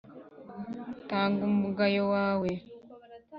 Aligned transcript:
Twanga 1.01 1.41
umugayo 1.51 2.03
wawe. 2.13 2.49